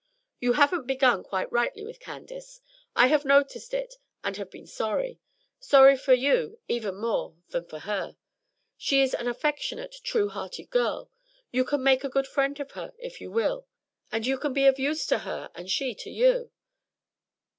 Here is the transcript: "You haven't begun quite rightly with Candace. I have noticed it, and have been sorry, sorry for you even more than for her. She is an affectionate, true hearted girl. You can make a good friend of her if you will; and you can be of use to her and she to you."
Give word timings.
"You 0.39 0.53
haven't 0.53 0.87
begun 0.87 1.21
quite 1.23 1.51
rightly 1.51 1.83
with 1.85 1.99
Candace. 1.99 2.59
I 2.95 3.05
have 3.05 3.23
noticed 3.23 3.71
it, 3.71 3.99
and 4.23 4.35
have 4.35 4.49
been 4.49 4.65
sorry, 4.65 5.19
sorry 5.59 5.95
for 5.95 6.15
you 6.15 6.57
even 6.67 6.95
more 6.95 7.35
than 7.49 7.65
for 7.65 7.77
her. 7.81 8.17
She 8.77 9.03
is 9.03 9.13
an 9.13 9.27
affectionate, 9.27 9.95
true 10.03 10.29
hearted 10.29 10.71
girl. 10.71 11.11
You 11.51 11.63
can 11.63 11.83
make 11.83 12.03
a 12.03 12.09
good 12.09 12.25
friend 12.25 12.59
of 12.59 12.71
her 12.71 12.95
if 12.97 13.21
you 13.21 13.29
will; 13.29 13.67
and 14.11 14.25
you 14.25 14.39
can 14.39 14.53
be 14.53 14.65
of 14.65 14.79
use 14.79 15.05
to 15.05 15.19
her 15.19 15.51
and 15.53 15.69
she 15.69 15.93
to 15.93 16.09
you." 16.09 16.49